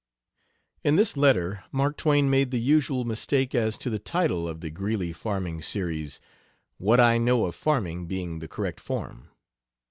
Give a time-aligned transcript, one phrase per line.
[0.83, 4.71] In this letter Mark Twain made the usual mistake as to the title of the
[4.71, 6.19] Greeley farming series,
[6.79, 9.29] "What I Know of Farming" being the correct form.